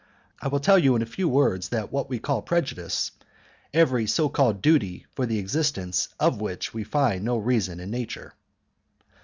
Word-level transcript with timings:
I 0.41 0.47
will 0.47 0.59
tell 0.59 0.79
you 0.79 0.95
in 0.95 1.03
a 1.03 1.05
few 1.05 1.29
words 1.29 1.69
that 1.69 1.93
we 1.93 2.17
call 2.17 2.41
prejudice 2.41 3.11
every 3.71 4.07
so 4.07 4.29
called 4.29 4.59
duty 4.59 5.05
for 5.13 5.27
the 5.27 5.37
existence 5.37 6.07
of 6.19 6.41
which 6.41 6.73
we 6.73 6.83
find 6.83 7.23
no 7.23 7.37
reason 7.37 7.79
in 7.79 7.91
nature." 7.91 8.33